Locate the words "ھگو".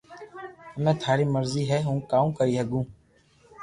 2.61-2.81